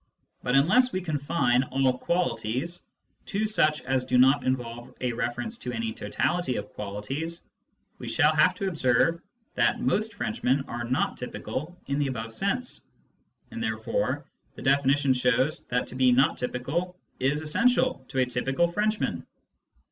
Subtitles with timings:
[0.41, 2.81] But unless we confine" all qualities"
[3.27, 7.43] to such as do not involve a reference to any totality of qualities,
[7.99, 9.21] we shall have to observe
[9.53, 12.81] that most Frenchmen are not typical in the above sense,
[13.51, 14.25] and therefore
[14.55, 19.27] the definition shows that to be not typical is essential to a typical Frenchman.